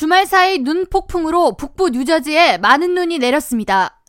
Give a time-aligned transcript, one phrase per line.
[0.00, 4.00] 주말 사이 눈 폭풍으로 북부 뉴저지에 많은 눈이 내렸습니다.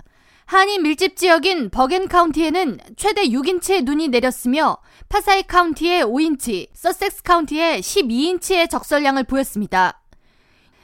[0.46, 4.77] 한인 밀집 지역인 버겐 카운티에는 최대 6인치의 눈이 내렸으며
[5.10, 10.01] 파사익 카운티에 5인치, 서섹스 카운티에 12인치의 적설량을 보였습니다.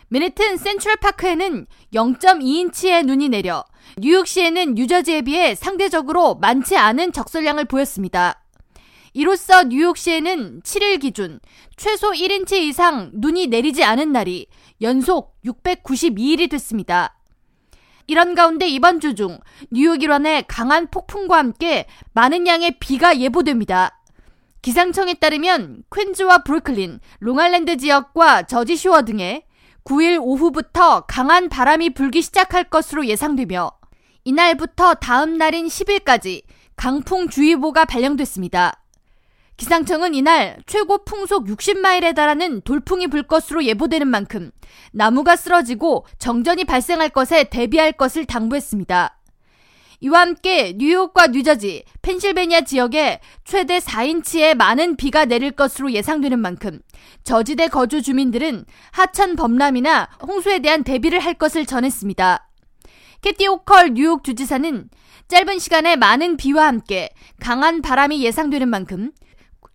[0.10, 3.64] 맨해튼 센트럴 파크에는 0.2인치의 눈이 내려
[4.00, 8.44] 뉴욕시에는 뉴저지에 비해 상대적으로 많지 않은 적설량을 보였습니다.
[9.14, 11.40] 이로써 뉴욕시에는 7일 기준
[11.76, 14.46] 최소 1인치 이상 눈이 내리지 않은 날이
[14.82, 17.16] 연속 692일이 됐습니다.
[18.08, 19.40] 이런 가운데 이번 주 중
[19.72, 24.02] 뉴욕 일원의 강한 폭풍과 함께 많은 양의 비가 예보됩니다.
[24.62, 29.46] 기상청에 따르면 퀸즈와 브루클린, 롱알랜드 지역과 저지쇼어 등에
[29.84, 33.72] 9일 오후부터 강한 바람이 불기 시작할 것으로 예상되며
[34.26, 36.44] 이날부터 다음 날인 10일까지
[36.76, 38.84] 강풍주의보가 발령됐습니다.
[39.58, 44.52] 기상청은 이날 최고 풍속 60마일에 달하는 돌풍이 불 것으로 예보되는 만큼
[44.92, 49.18] 나무가 쓰러지고 정전이 발생할 것에 대비할 것을 당부했습니다.
[50.00, 56.80] 이와 함께 뉴욕과 뉴저지, 펜실베니아 지역에 최대 4인치의 많은 비가 내릴 것으로 예상되는 만큼
[57.24, 62.48] 저지대 거주 주민들은 하천 범람이나 홍수에 대한 대비를 할 것을 전했습니다.
[63.22, 64.88] 캐티 오컬 뉴욕 주지사는
[65.28, 69.12] 짧은 시간에 많은 비와 함께 강한 바람이 예상되는 만큼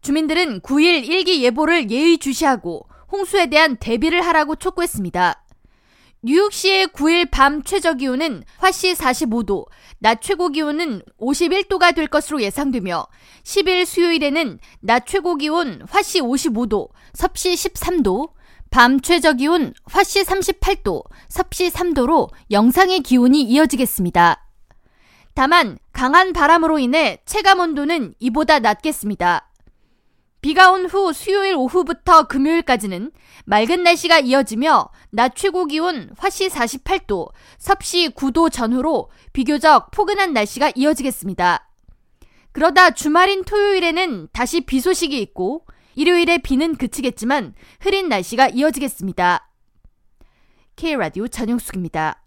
[0.02, 5.44] 주민들은 9일 일기 예보를 예의주시하고 홍수에 대한 대비를 하라고 촉구했습니다.
[6.24, 9.66] 뉴욕시의 9일 밤 최저 기온은 화씨 45도,
[9.98, 13.06] 낮 최고 기온은 51도가 될 것으로 예상되며
[13.44, 18.30] 10일 수요일에는 낮 최고 기온 화씨 55도, 섭씨 13도,
[18.70, 24.48] 밤 최저 기온 화씨 38도, 섭씨 3도로 영상의 기온이 이어지겠습니다.
[25.34, 29.51] 다만 강한 바람으로 인해 체감 온도는 이보다 낮겠습니다.
[30.42, 33.12] 비가 온 후 수요일 오후부터 금요일까지는
[33.44, 41.70] 맑은 날씨가 이어지며 낮 최고 기온 화씨 48도, 섭씨 9도 전후로 비교적 포근한 날씨가 이어지겠습니다.
[42.50, 49.48] 그러다 주말인 토요일에는 다시 비 소식이 있고 일요일에 비는 그치겠지만 흐린 날씨가 이어지겠습니다.
[50.74, 52.21] K라디오 전용숙입니다.